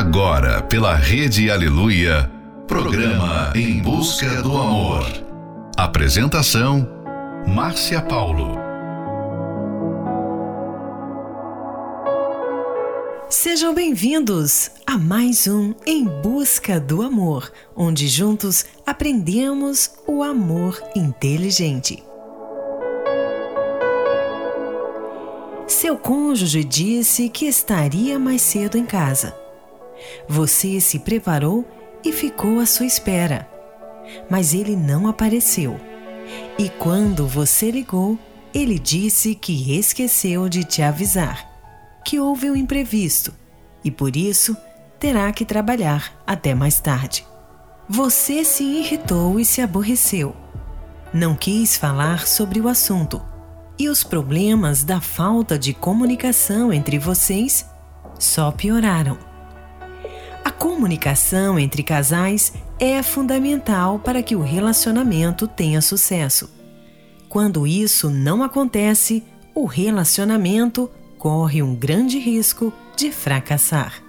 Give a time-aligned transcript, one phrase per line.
[0.00, 2.32] Agora, pela Rede Aleluia,
[2.66, 5.04] programa Em Busca do Amor.
[5.76, 6.88] Apresentação:
[7.46, 8.56] Márcia Paulo.
[13.28, 22.02] Sejam bem-vindos a mais um Em Busca do Amor, onde juntos aprendemos o amor inteligente.
[25.66, 29.39] Seu cônjuge disse que estaria mais cedo em casa.
[30.28, 31.66] Você se preparou
[32.04, 33.48] e ficou à sua espera,
[34.28, 35.78] mas ele não apareceu.
[36.58, 38.18] E quando você ligou,
[38.52, 41.50] ele disse que esqueceu de te avisar
[42.04, 43.32] que houve um imprevisto
[43.84, 44.56] e por isso
[44.98, 47.26] terá que trabalhar até mais tarde.
[47.88, 50.34] Você se irritou e se aborreceu.
[51.12, 53.20] Não quis falar sobre o assunto
[53.78, 57.64] e os problemas da falta de comunicação entre vocês
[58.18, 59.29] só pioraram.
[60.44, 66.50] A comunicação entre casais é fundamental para que o relacionamento tenha sucesso.
[67.28, 69.22] Quando isso não acontece,
[69.54, 74.02] o relacionamento corre um grande risco de fracassar.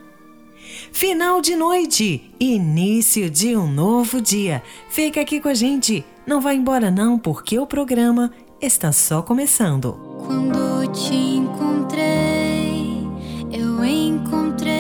[0.92, 4.64] Final de noite, início de um novo dia.
[4.90, 6.04] Fica aqui com a gente.
[6.26, 9.94] Não vá embora não, porque o programa está só começando.
[10.26, 13.06] Quando te encontrei,
[13.52, 14.71] eu encontrei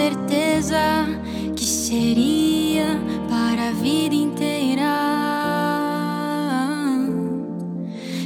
[0.00, 1.06] certeza
[1.54, 2.98] que seria
[3.28, 4.92] para a vida inteira.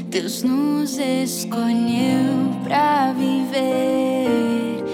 [0.08, 4.84] Deus nos escolheu para viver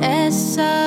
[0.00, 0.77] essa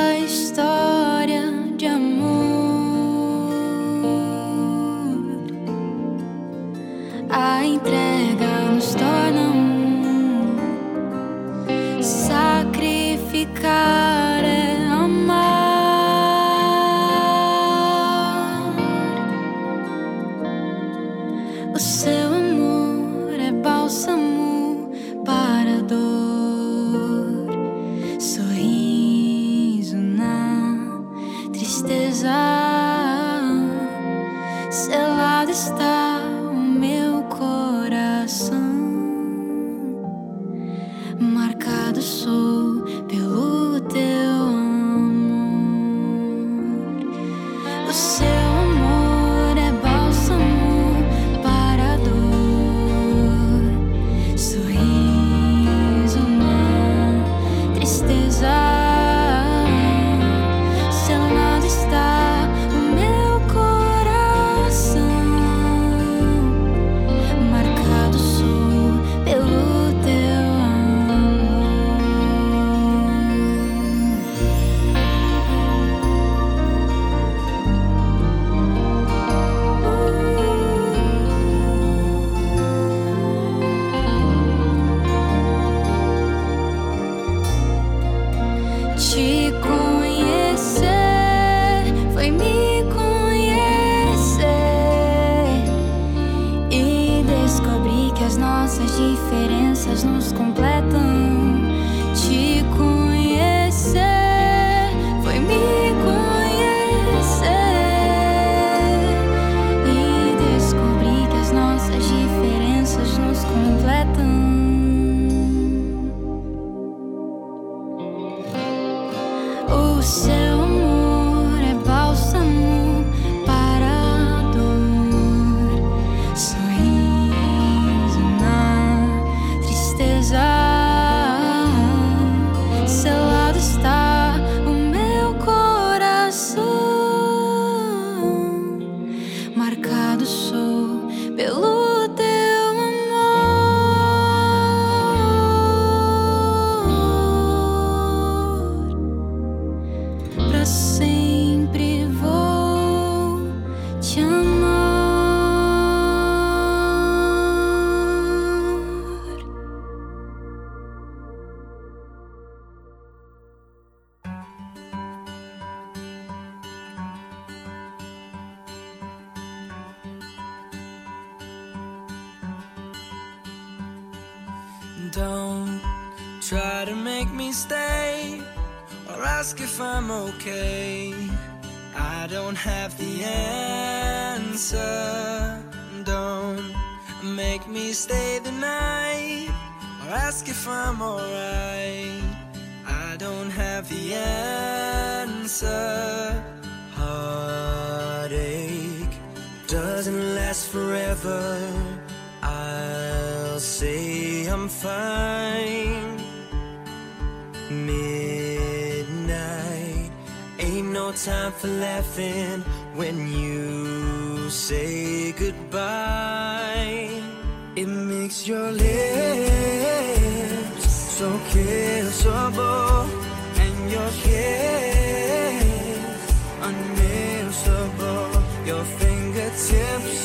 [228.71, 230.19] your fingertips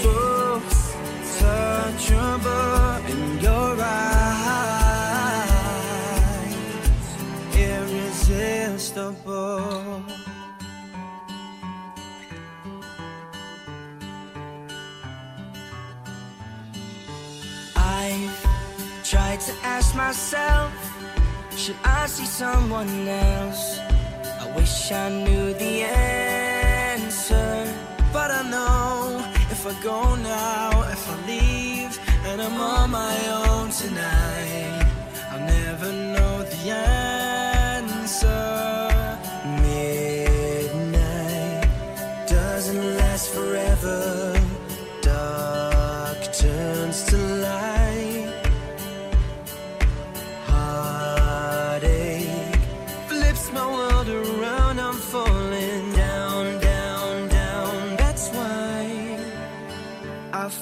[0.00, 0.16] so
[1.38, 4.14] touchable in your eyes,
[7.66, 9.02] irresistible.
[17.76, 18.36] I've
[19.04, 20.72] tried to ask myself,
[21.54, 23.78] should I see someone else?
[24.42, 26.27] I wish I knew the end
[28.12, 33.16] but I know if I go now, if I leave, and I'm on my
[33.46, 34.86] own tonight,
[35.30, 37.17] I'll never know the end.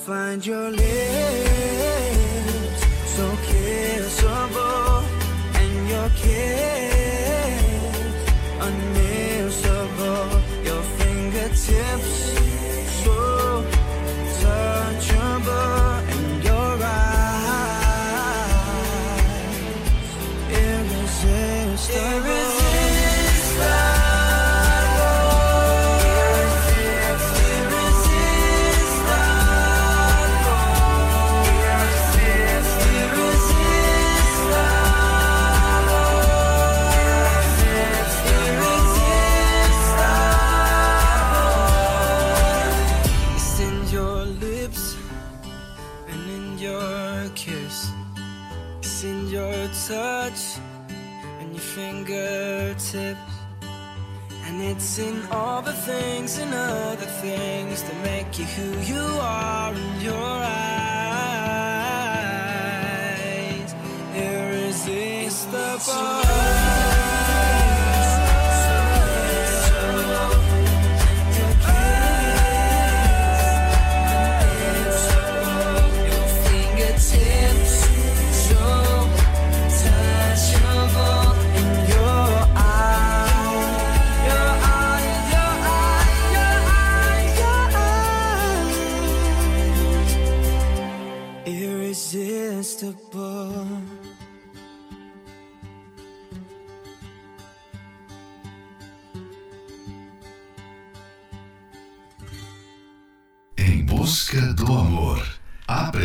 [0.07, 1.26] find your lips.
[51.57, 53.35] your fingertips.
[54.47, 59.73] And it's in all the things and other things that make you who you are
[59.75, 60.85] in your eyes.
[64.15, 65.47] Irresistible.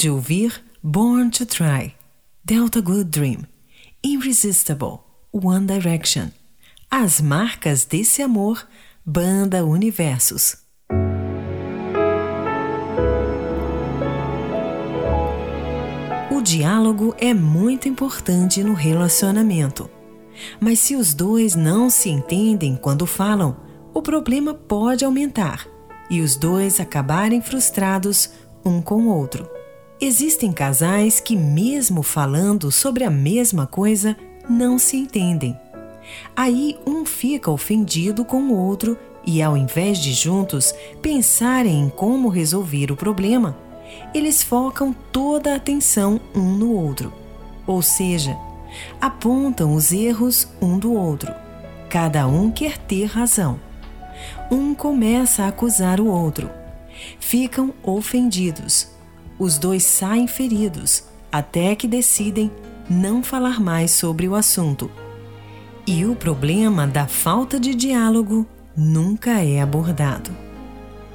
[0.00, 1.94] De ouvir Born to Try,
[2.42, 3.44] Delta Good Dream,
[4.02, 6.28] Irresistible, One Direction,
[6.90, 8.66] As Marcas desse Amor,
[9.04, 10.56] Banda Universos.
[16.30, 19.90] O diálogo é muito importante no relacionamento.
[20.58, 23.54] Mas se os dois não se entendem quando falam,
[23.92, 25.66] o problema pode aumentar
[26.08, 28.30] e os dois acabarem frustrados
[28.64, 29.59] um com o outro.
[30.00, 34.16] Existem casais que, mesmo falando sobre a mesma coisa,
[34.48, 35.58] não se entendem.
[36.34, 42.28] Aí um fica ofendido com o outro e, ao invés de juntos pensarem em como
[42.28, 43.56] resolver o problema,
[44.14, 47.12] eles focam toda a atenção um no outro.
[47.66, 48.36] Ou seja,
[49.00, 51.32] apontam os erros um do outro.
[51.88, 53.60] Cada um quer ter razão.
[54.50, 56.48] Um começa a acusar o outro
[57.18, 58.88] ficam ofendidos.
[59.40, 62.52] Os dois saem feridos, até que decidem
[62.90, 64.90] não falar mais sobre o assunto.
[65.86, 70.30] E o problema da falta de diálogo nunca é abordado.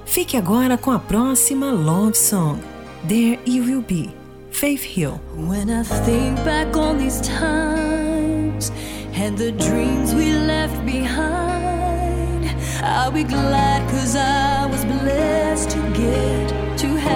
[0.07, 2.59] Fique agora com a próxima love song,
[3.07, 4.09] There You Will Be,
[4.49, 5.21] Faith Hill.
[5.37, 8.71] When I think back on these times
[9.13, 12.49] and the dreams we left behind
[12.81, 16.64] I'll be glad cause I was blessed to get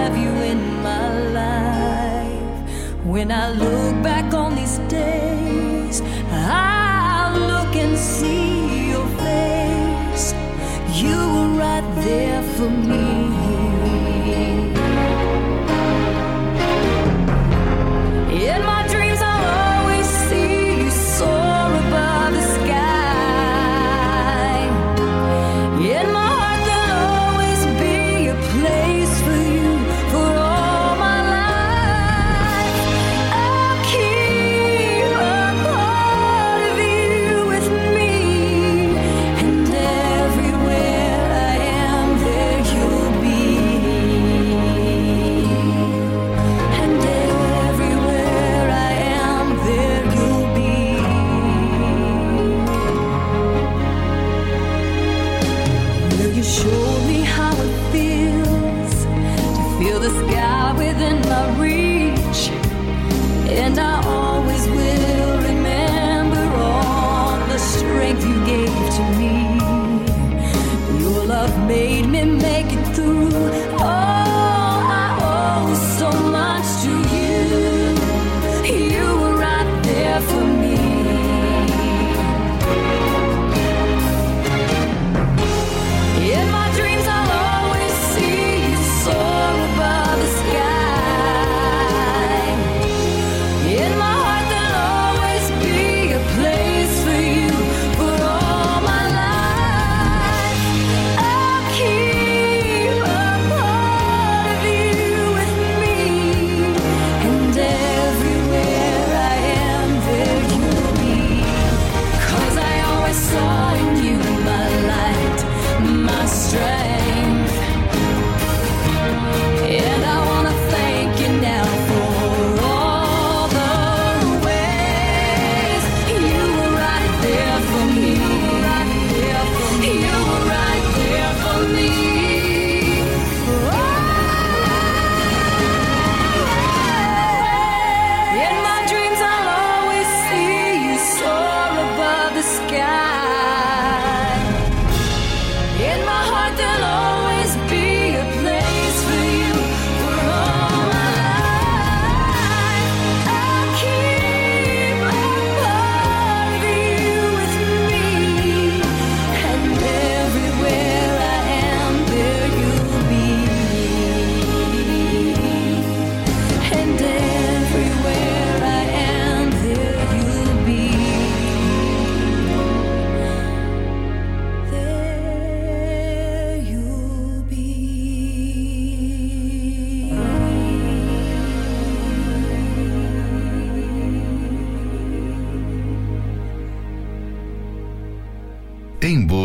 [0.10, 3.06] have you in my life.
[3.06, 6.02] When I look back on these days,
[6.32, 10.34] I'll look and see your face.
[10.94, 13.29] You were right there for me.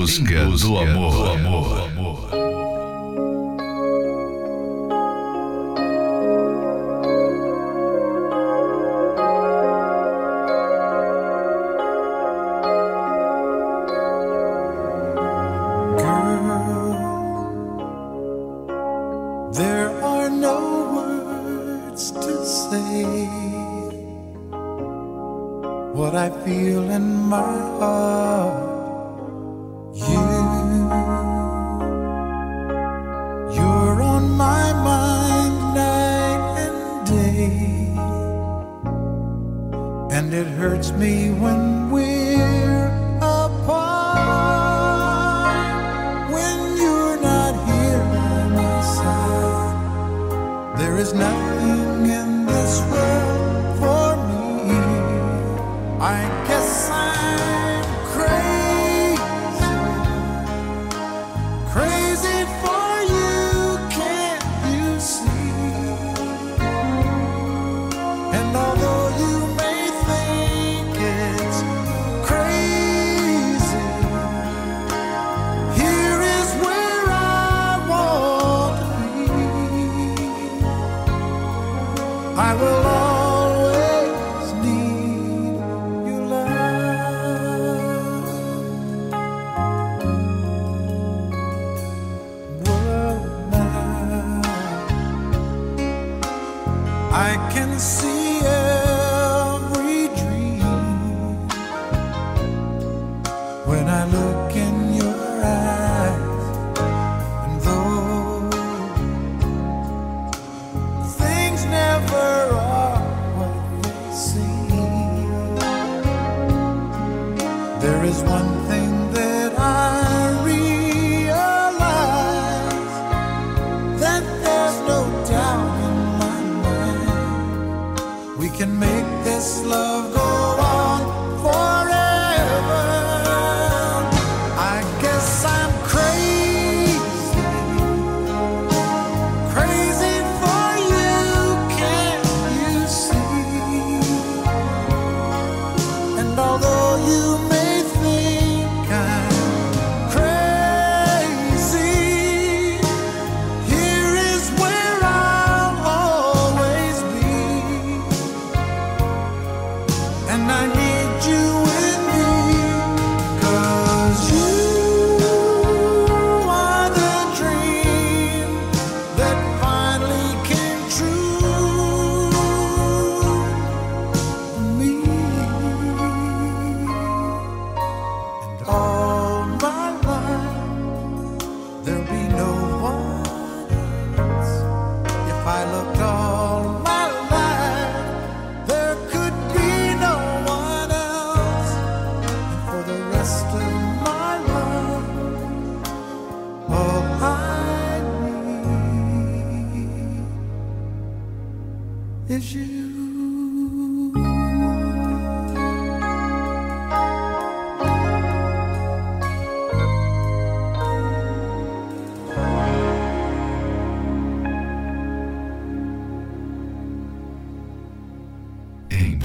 [0.05, 1.39] Em busca, do amor.
[1.39, 1.84] Girl,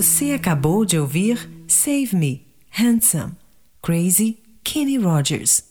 [0.00, 2.46] Você acabou de ouvir Save Me,
[2.78, 3.32] Handsome,
[3.82, 5.64] Crazy, Kenny Rogers.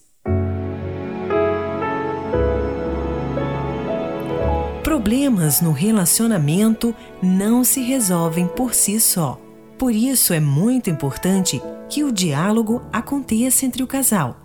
[4.84, 9.40] Problemas no relacionamento não se resolvem por si só.
[9.78, 14.36] Por isso é muito importante que o diálogo aconteça entre o casal.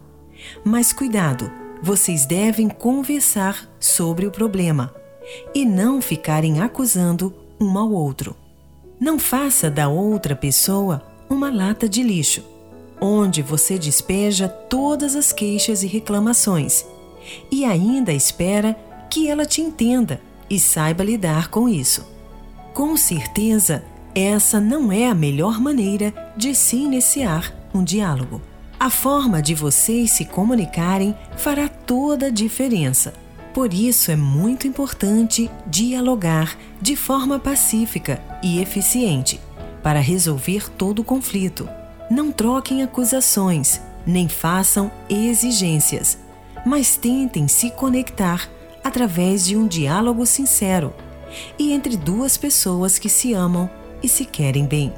[0.63, 4.95] Mas cuidado, vocês devem conversar sobre o problema
[5.53, 8.42] e não ficarem acusando um ao outro.
[9.03, 12.41] Não faça da outra pessoa uma lata de lixo,
[13.01, 16.85] onde você despeja todas as queixas e reclamações
[17.51, 18.73] e ainda espera
[19.09, 22.07] que ela te entenda e saiba lidar com isso.
[22.73, 23.83] Com certeza,
[24.15, 28.41] essa não é a melhor maneira de se iniciar um diálogo.
[28.79, 33.13] A forma de vocês se comunicarem fará toda a diferença.
[33.53, 39.39] Por isso é muito importante dialogar de forma pacífica e eficiente
[39.83, 41.69] para resolver todo o conflito.
[42.09, 46.17] Não troquem acusações, nem façam exigências,
[46.65, 48.49] mas tentem se conectar
[48.83, 50.91] através de um diálogo sincero
[51.57, 53.69] e entre duas pessoas que se amam
[54.01, 54.91] e se querem bem.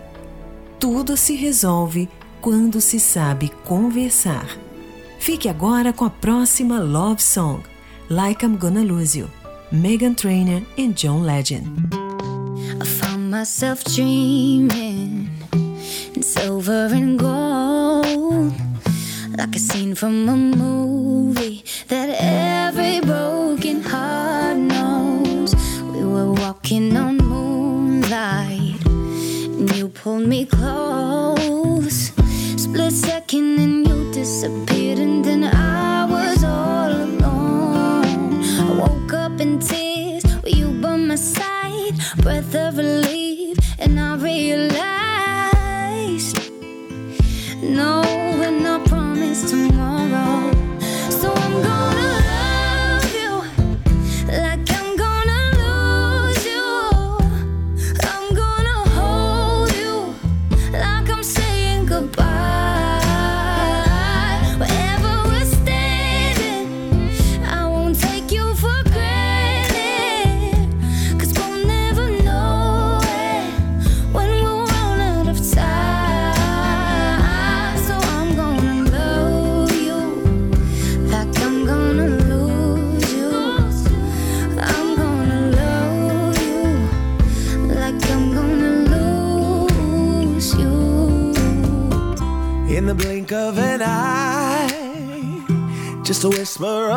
[0.80, 4.48] Tudo se resolve quando se sabe conversar.
[5.20, 7.75] Fique agora com a próxima Love Song
[8.10, 9.28] Like I'm Gonna Lose You,
[9.72, 11.92] Megan Trainor and John Legend.
[12.80, 15.32] I found myself dreaming
[16.14, 18.54] in silver and gold,
[19.36, 25.56] like a scene from a movie that every broken heart knows.
[25.82, 32.12] We were walking on moonlight, and you pulled me close.
[32.56, 37.25] Split second, and you disappeared, and then I was all alone
[39.46, 41.94] in tears with you by my side.
[42.24, 44.76] Breath of relief, and I realized
[47.62, 48.02] no,
[48.40, 50.65] we're not promised tomorrow.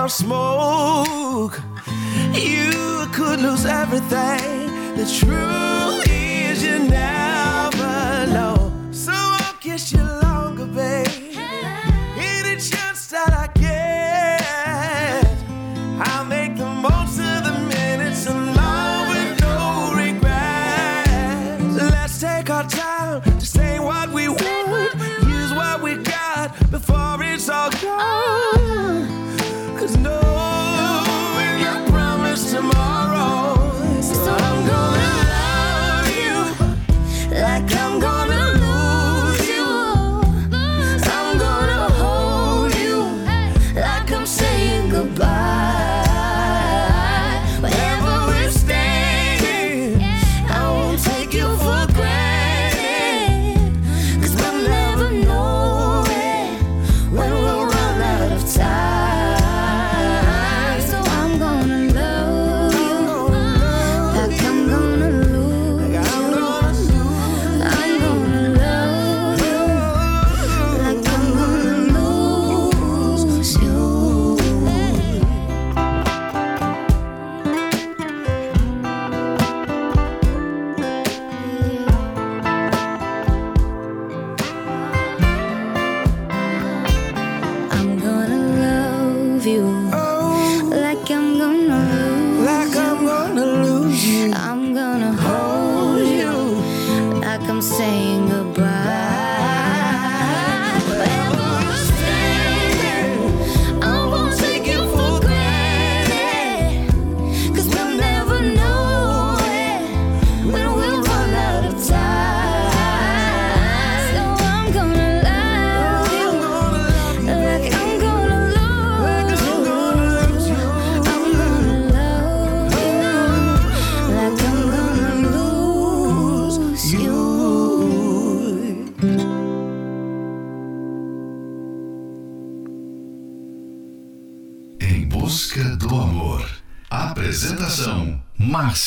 [0.08, 1.60] smoke,
[2.32, 4.96] you could lose everything.
[4.96, 5.67] The truth.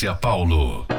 [0.01, 0.90] Márcia Paulo.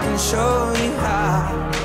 [0.00, 1.79] can show you how.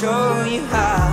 [0.00, 1.03] show you how.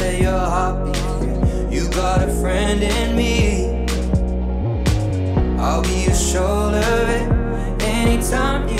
[0.00, 1.70] to your heartbeat.
[1.70, 3.86] You got a friend in me.
[5.58, 6.78] I'll be your shoulder
[7.82, 8.79] anytime you.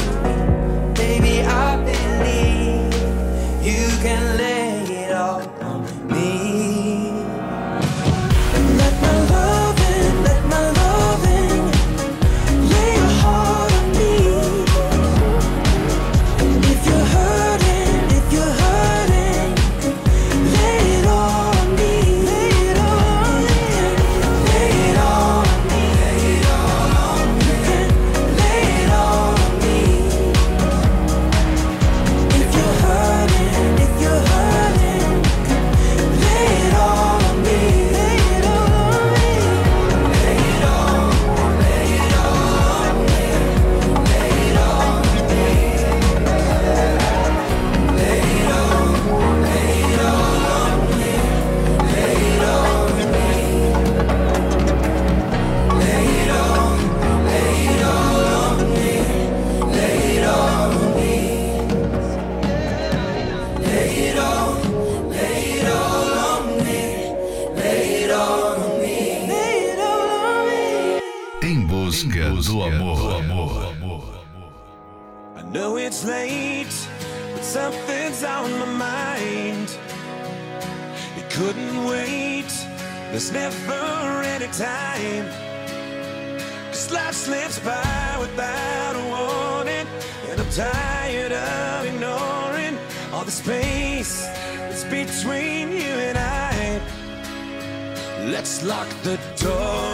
[98.41, 99.90] let's lock the door.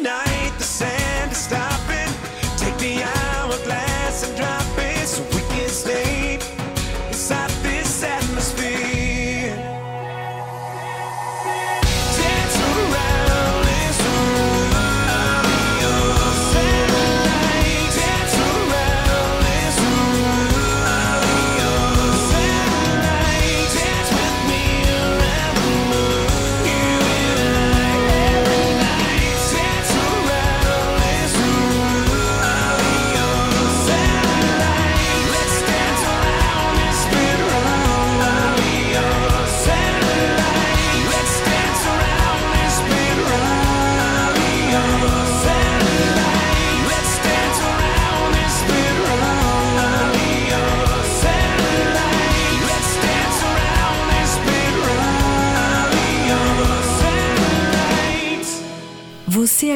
[0.00, 0.31] night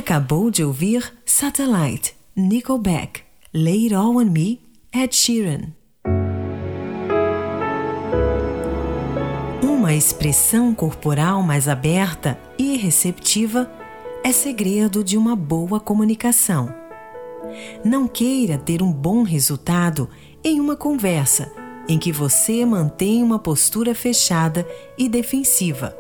[0.07, 4.61] acabou de ouvir Satellite, Nickelback, Lay It All On Me,
[4.95, 5.73] Ed Sheeran.
[9.61, 13.69] Uma expressão corporal mais aberta e receptiva
[14.23, 16.73] é segredo de uma boa comunicação.
[17.85, 20.09] Não queira ter um bom resultado
[20.45, 21.53] em uma conversa
[21.89, 24.65] em que você mantém uma postura fechada
[24.97, 25.99] e defensiva.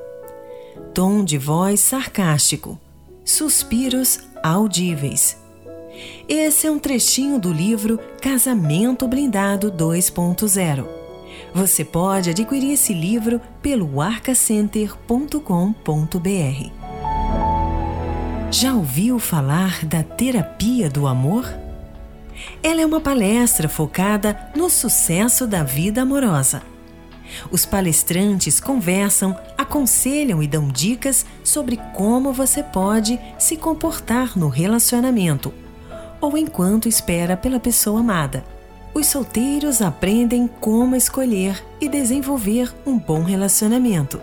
[0.94, 2.78] Tom de voz sarcástico,
[3.26, 5.36] suspiros audíveis.
[6.28, 10.86] Esse é um trechinho do livro Casamento Blindado 2.0.
[11.52, 16.70] Você pode adquirir esse livro pelo arcacenter.com.br.
[18.50, 21.52] Já ouviu falar da terapia do amor?
[22.62, 26.62] Ela é uma palestra focada no sucesso da vida amorosa.
[27.50, 35.52] Os palestrantes conversam, aconselham e dão dicas sobre como você pode se comportar no relacionamento
[36.20, 38.44] ou enquanto espera pela pessoa amada.
[38.94, 44.20] Os solteiros aprendem como escolher e desenvolver um bom relacionamento.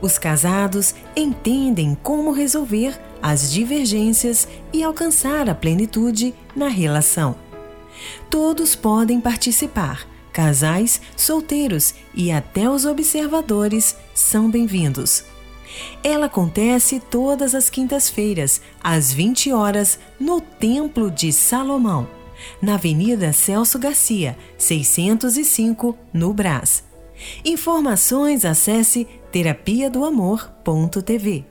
[0.00, 7.36] Os casados entendem como resolver as divergências e alcançar a plenitude na relação.
[8.28, 15.24] Todos podem participar, casais, solteiros e até os observadores são bem-vindos.
[16.02, 22.08] Ela acontece todas as quintas-feiras, às 20 horas, no Templo de Salomão,
[22.60, 26.84] na Avenida Celso Garcia, 605, no Brás.
[27.44, 31.44] Informações acesse terapia do amor.tv.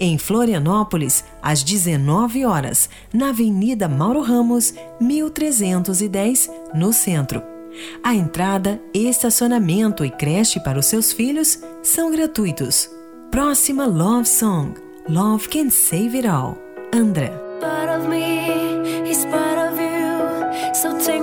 [0.00, 7.57] Em Florianópolis, às 19 horas, na Avenida Mauro Ramos, 1310, no centro.
[8.02, 12.90] A entrada, estacionamento e creche para os seus filhos são gratuitos.
[13.30, 14.74] Próxima Love Song:
[15.08, 16.58] Love Can Save It All.
[16.94, 17.48] Andra.
[17.60, 20.74] part of me, he's part of you.
[20.74, 21.22] So take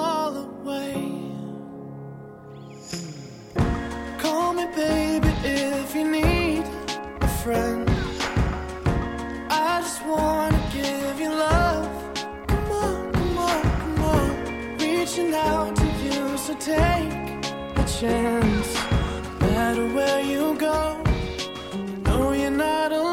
[4.75, 6.63] baby, if you need
[7.21, 7.89] a friend.
[9.49, 11.89] I just wanna give you love.
[12.47, 14.77] Come on, come on, come on.
[14.77, 17.11] Reaching out to you, so take
[17.75, 18.73] a chance.
[19.39, 21.03] No matter where you go,
[21.73, 23.10] you know you're not alone.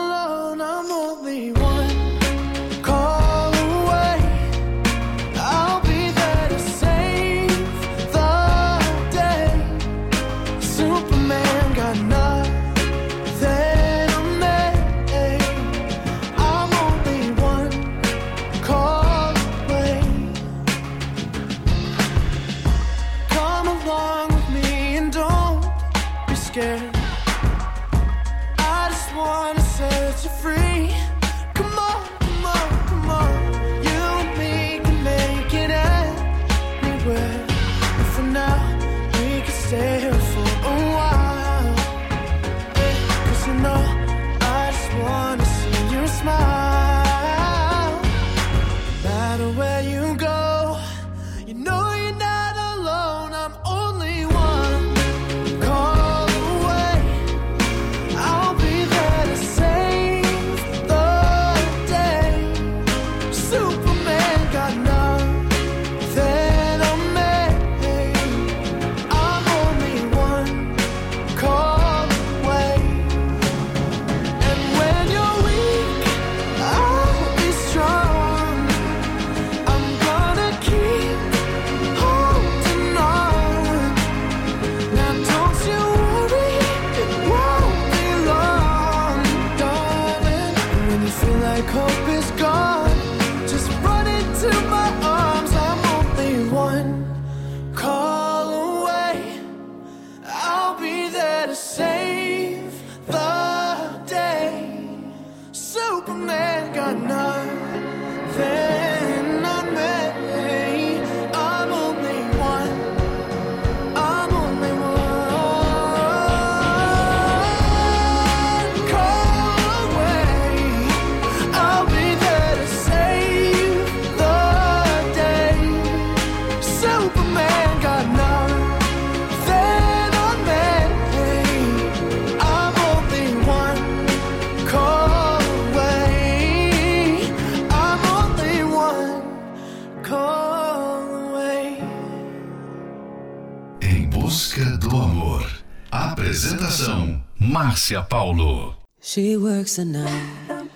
[147.59, 148.77] Márcia Paulo.
[149.01, 150.71] She works the night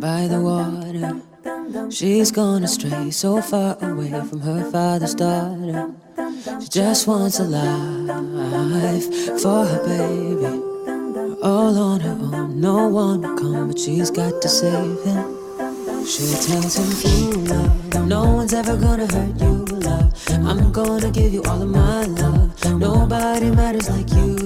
[0.00, 1.20] by the water.
[1.90, 5.92] She's gone astray, so far away from her father's daughter.
[6.62, 9.04] She just wants a life
[9.42, 10.62] for her baby.
[11.42, 15.28] All on her own, no one will come, but she's got to save him.
[16.06, 20.08] She tells him, You love, no one's ever gonna hurt you, love.
[20.30, 22.64] I'm gonna give you all of my love.
[22.64, 24.45] Nobody matters like you.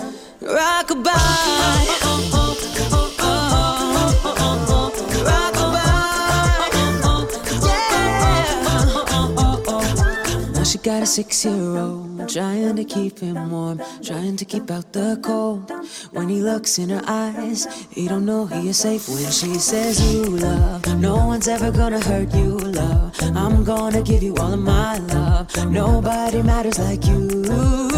[0.51, 1.07] Rockabye.
[10.53, 14.69] Now she got a six year old, trying to keep him warm, trying to keep
[14.69, 15.71] out the cold.
[16.11, 20.01] When he looks in her eyes, he don't know he is safe when she says,
[20.13, 23.15] You love, no one's ever gonna hurt you, love.
[23.35, 25.47] I'm gonna give you all of my love.
[25.71, 27.90] Nobody matters like you.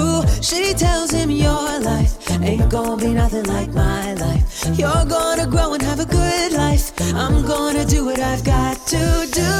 [0.43, 4.65] She tells him, Your life ain't gonna be nothing like my life.
[4.77, 6.91] You're gonna grow and have a good life.
[7.15, 9.51] I'm gonna do what I've got to do.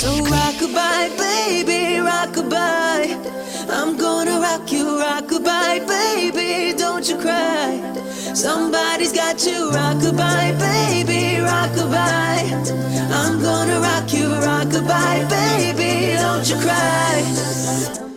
[0.00, 3.68] So rockabye, baby, rockabye.
[3.68, 7.78] I'm gonna rock you, rockabye, rockabye, baby, don't you cry.
[8.34, 12.48] Somebody's got to rockabye, baby, rockabye.
[13.12, 18.11] I'm gonna rock you, rockabye, baby, don't you cry.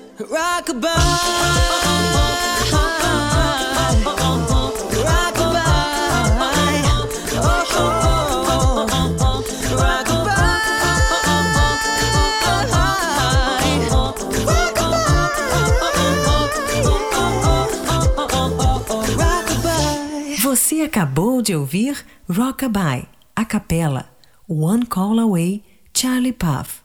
[20.41, 24.09] Você acabou de ouvir Rockabye, a capela,
[24.49, 25.63] One Call Away,
[25.93, 26.84] Charlie Puth.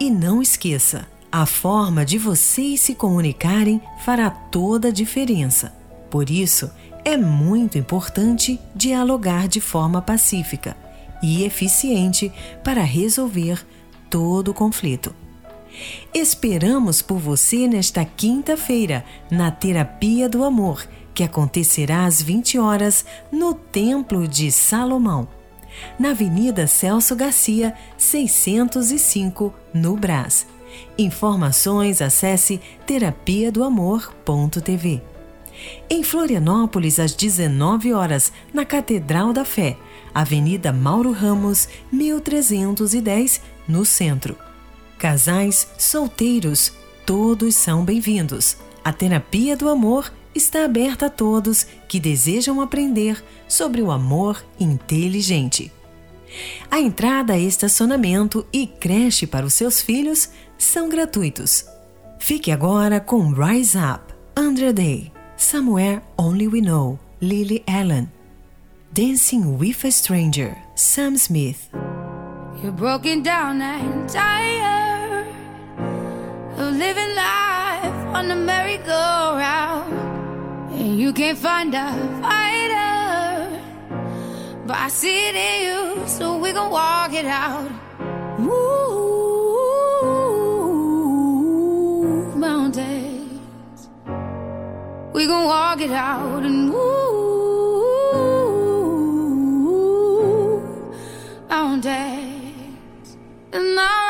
[0.00, 5.74] E não esqueça, a forma de vocês se comunicarem fará toda a diferença.
[6.10, 6.70] Por isso,
[7.04, 10.74] é muito importante dialogar de forma pacífica
[11.22, 12.32] e eficiente
[12.64, 13.62] para resolver
[14.08, 15.14] todo o conflito.
[16.14, 20.82] Esperamos por você nesta quinta-feira, na Terapia do Amor,
[21.14, 25.28] que acontecerá às 20 horas no Templo de Salomão,
[25.98, 30.46] na Avenida Celso Garcia, 605, no Brás.
[30.98, 35.02] Informações acesse terapia do amor.tv.
[35.88, 39.76] Em Florianópolis, às 19 horas, na Catedral da Fé,
[40.14, 44.36] Avenida Mauro Ramos, 1310, no centro.
[44.98, 46.72] Casais, solteiros,
[47.04, 48.56] todos são bem-vindos.
[48.84, 55.72] A terapia do amor está aberta a todos que desejam aprender sobre o amor inteligente.
[56.70, 61.64] A entrada, estacionamento e creche para os seus filhos são gratuitos.
[62.18, 68.08] Fique agora com Rise Up, Andrea Day, Somewhere Only We Know, Lily Allen,
[68.92, 71.68] Dancing with a Stranger, Sam Smith.
[72.62, 74.80] You're broken down and tired.
[76.60, 79.99] of living life on the merry-go-round.
[80.80, 83.60] And you can't find a fighter,
[84.66, 87.70] but I see it in you, so we gon' walk it out.
[88.38, 88.56] Move
[92.34, 93.90] mountains,
[95.12, 96.80] we gon' walk it out and move
[101.50, 103.18] mountains.
[103.52, 104.09] And I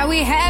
[0.00, 0.49] That we have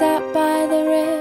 [0.00, 1.19] Sat by the river